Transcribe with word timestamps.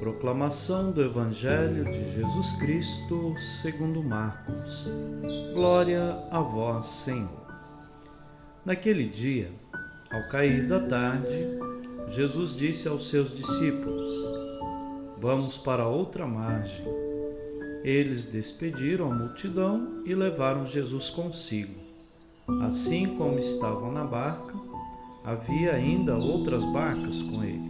Proclamação 0.00 0.92
do 0.92 1.02
Evangelho 1.02 1.84
de 1.84 2.14
Jesus 2.14 2.54
Cristo 2.54 3.34
segundo 3.60 4.02
Marcos. 4.02 4.90
Glória 5.52 6.26
a 6.30 6.40
vós, 6.40 6.86
Senhor. 6.86 7.28
Naquele 8.64 9.06
dia, 9.06 9.52
ao 10.10 10.26
cair 10.30 10.66
da 10.66 10.80
tarde, 10.80 11.46
Jesus 12.08 12.56
disse 12.56 12.88
aos 12.88 13.10
seus 13.10 13.36
discípulos: 13.36 14.10
Vamos 15.18 15.58
para 15.58 15.86
outra 15.86 16.26
margem. 16.26 16.86
Eles 17.84 18.24
despediram 18.24 19.12
a 19.12 19.14
multidão 19.14 20.02
e 20.06 20.14
levaram 20.14 20.64
Jesus 20.64 21.10
consigo. 21.10 21.78
Assim 22.62 23.18
como 23.18 23.38
estavam 23.38 23.92
na 23.92 24.04
barca, 24.04 24.54
havia 25.22 25.74
ainda 25.74 26.16
outras 26.16 26.64
barcas 26.72 27.20
com 27.20 27.44
ele 27.44 27.69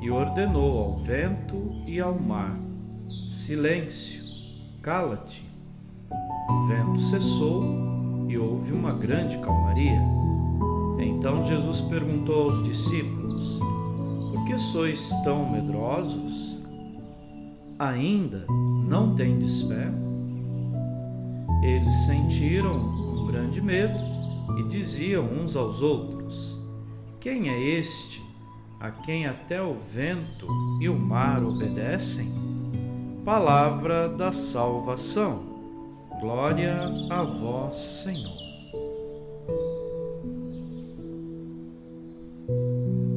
e 0.00 0.10
ordenou 0.10 0.78
ao 0.78 0.96
vento 0.96 1.82
e 1.86 2.00
ao 2.00 2.18
mar: 2.18 2.58
Silêncio, 3.30 4.22
cala-te. 4.82 5.44
O 6.48 6.66
vento 6.66 7.00
cessou 7.00 8.26
e 8.28 8.38
houve 8.38 8.72
uma 8.72 8.92
grande 8.92 9.38
calmaria. 9.38 10.00
Então 10.98 11.44
Jesus 11.44 11.80
perguntou 11.82 12.50
aos 12.50 12.62
discípulos: 12.64 13.58
Por 14.32 14.44
que 14.46 14.58
sois 14.58 15.10
tão 15.22 15.50
medrosos? 15.50 16.60
Ainda 17.78 18.44
não 18.88 19.14
tendes 19.14 19.62
fé? 19.62 19.90
Eles 21.62 21.94
sentiram 22.06 22.76
um 22.76 23.26
grande 23.26 23.60
medo 23.60 23.98
e 24.58 24.68
diziam 24.68 25.24
uns 25.24 25.56
aos 25.56 25.82
outros: 25.82 26.58
Quem 27.20 27.48
é 27.48 27.58
este 27.78 28.29
a 28.80 28.90
quem 28.90 29.26
até 29.26 29.60
o 29.60 29.74
vento 29.74 30.48
e 30.80 30.88
o 30.88 30.98
mar 30.98 31.44
obedecem? 31.44 32.32
Palavra 33.26 34.08
da 34.08 34.32
salvação. 34.32 35.42
Glória 36.18 36.74
a 37.10 37.22
vós, 37.22 37.76
Senhor. 37.76 38.40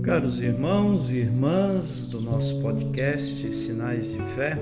Caros 0.03 0.41
irmãos 0.41 1.09
e 1.09 1.19
irmãs 1.19 2.09
do 2.09 2.19
nosso 2.19 2.61
podcast 2.61 3.53
Sinais 3.53 4.11
de 4.11 4.19
Fé, 4.35 4.57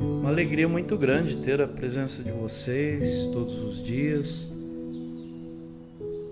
uma 0.00 0.30
alegria 0.30 0.66
muito 0.66 0.96
grande 0.96 1.36
ter 1.36 1.60
a 1.60 1.68
presença 1.68 2.22
de 2.22 2.32
vocês 2.32 3.24
todos 3.34 3.58
os 3.58 3.84
dias 3.84 4.48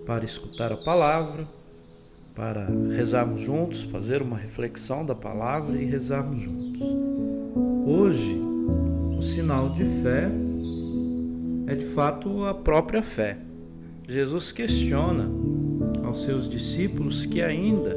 para 0.06 0.24
escutar 0.24 0.72
a 0.72 0.76
palavra 0.78 1.59
para 2.40 2.66
rezarmos 2.96 3.42
juntos, 3.42 3.82
fazer 3.82 4.22
uma 4.22 4.38
reflexão 4.38 5.04
da 5.04 5.14
palavra 5.14 5.76
e 5.76 5.84
rezarmos 5.84 6.40
juntos. 6.40 6.80
Hoje, 7.86 8.34
o 9.14 9.20
sinal 9.20 9.68
de 9.68 9.84
fé 9.84 10.30
é 11.66 11.74
de 11.74 11.84
fato 11.88 12.46
a 12.46 12.54
própria 12.54 13.02
fé. 13.02 13.36
Jesus 14.08 14.52
questiona 14.52 15.30
aos 16.02 16.22
seus 16.22 16.48
discípulos 16.48 17.26
que 17.26 17.42
ainda 17.42 17.94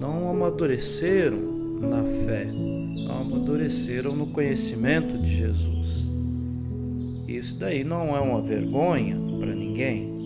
não 0.00 0.30
amadureceram 0.30 1.78
na 1.82 2.02
fé, 2.24 2.46
não 2.46 3.20
amadureceram 3.20 4.16
no 4.16 4.28
conhecimento 4.28 5.18
de 5.18 5.36
Jesus. 5.36 6.08
Isso 7.28 7.58
daí 7.58 7.84
não 7.84 8.16
é 8.16 8.20
uma 8.20 8.40
vergonha 8.40 9.18
para 9.38 9.54
ninguém, 9.54 10.21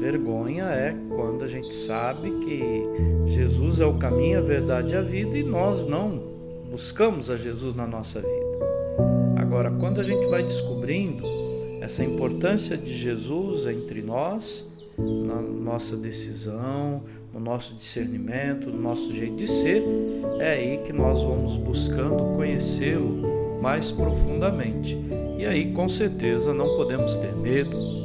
Vergonha 0.00 0.64
é 0.64 0.96
quando 1.14 1.44
a 1.44 1.46
gente 1.46 1.74
sabe 1.74 2.30
que 2.40 2.82
Jesus 3.26 3.80
é 3.80 3.84
o 3.84 3.98
caminho, 3.98 4.38
a 4.38 4.40
verdade 4.42 4.94
e 4.94 4.96
a 4.96 5.02
vida 5.02 5.36
e 5.36 5.44
nós 5.44 5.84
não 5.84 6.18
buscamos 6.70 7.30
a 7.30 7.36
Jesus 7.36 7.74
na 7.74 7.86
nossa 7.86 8.18
vida. 8.20 8.58
Agora, 9.36 9.70
quando 9.70 10.00
a 10.00 10.02
gente 10.02 10.26
vai 10.28 10.42
descobrindo 10.42 11.22
essa 11.82 12.02
importância 12.02 12.78
de 12.78 12.96
Jesus 12.96 13.66
entre 13.66 14.00
nós, 14.00 14.66
na 14.96 15.42
nossa 15.42 15.98
decisão, 15.98 17.02
no 17.34 17.38
nosso 17.38 17.74
discernimento, 17.74 18.70
no 18.70 18.80
nosso 18.80 19.14
jeito 19.14 19.36
de 19.36 19.46
ser, 19.46 19.82
é 20.38 20.52
aí 20.52 20.78
que 20.78 20.94
nós 20.94 21.22
vamos 21.22 21.58
buscando 21.58 22.36
conhecê-lo 22.36 23.60
mais 23.60 23.92
profundamente. 23.92 24.96
E 25.36 25.44
aí, 25.44 25.72
com 25.72 25.88
certeza, 25.90 26.54
não 26.54 26.76
podemos 26.76 27.18
ter 27.18 27.36
medo, 27.36 27.99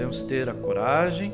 devemos 0.00 0.22
ter 0.22 0.48
a 0.48 0.54
coragem 0.54 1.30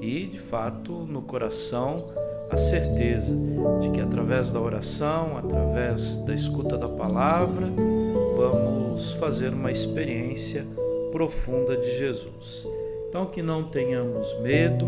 e, 0.00 0.26
de 0.26 0.38
fato, 0.38 0.92
no 0.92 1.22
coração, 1.22 2.12
a 2.48 2.56
certeza 2.56 3.36
de 3.80 3.90
que 3.90 4.00
através 4.00 4.52
da 4.52 4.60
oração, 4.60 5.36
através 5.36 6.18
da 6.18 6.32
escuta 6.32 6.78
da 6.78 6.88
palavra, 6.88 7.66
vamos 8.36 9.12
fazer 9.14 9.52
uma 9.52 9.72
experiência 9.72 10.64
profunda 11.10 11.76
de 11.76 11.98
Jesus. 11.98 12.64
Então, 13.08 13.26
que 13.26 13.42
não 13.42 13.64
tenhamos 13.64 14.32
medo, 14.40 14.86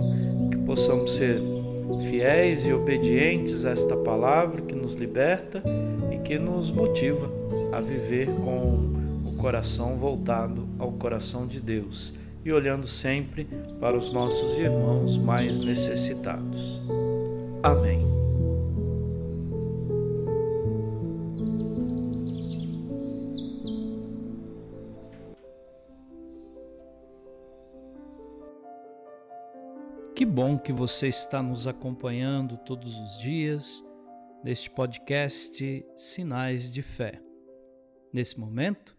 que 0.48 0.58
possamos 0.58 1.16
ser 1.16 1.40
fiéis 2.08 2.64
e 2.64 2.72
obedientes 2.72 3.64
a 3.64 3.70
esta 3.70 3.96
palavra 3.96 4.62
que 4.62 4.74
nos 4.74 4.94
liberta 4.94 5.64
e 6.12 6.18
que 6.18 6.38
nos 6.38 6.70
motiva 6.70 7.28
a 7.72 7.80
viver 7.80 8.28
com 8.44 8.88
o 9.24 9.34
coração 9.36 9.96
voltado 9.96 10.64
ao 10.78 10.92
coração 10.92 11.44
de 11.44 11.58
Deus 11.58 12.14
e 12.46 12.52
olhando 12.52 12.86
sempre 12.86 13.44
para 13.80 13.96
os 13.96 14.12
nossos 14.12 14.56
irmãos 14.56 15.18
mais 15.18 15.58
necessitados. 15.58 16.80
Amém. 17.60 18.06
Que 30.14 30.24
bom 30.24 30.56
que 30.56 30.72
você 30.72 31.08
está 31.08 31.42
nos 31.42 31.66
acompanhando 31.66 32.56
todos 32.58 32.96
os 32.96 33.18
dias 33.18 33.84
neste 34.44 34.70
podcast 34.70 35.84
Sinais 35.96 36.72
de 36.72 36.80
Fé. 36.80 37.20
Nesse 38.12 38.38
momento, 38.38 38.96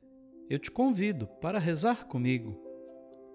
eu 0.50 0.60
te 0.60 0.70
convido 0.70 1.28
para 1.40 1.60
rezar 1.60 2.08
comigo 2.08 2.67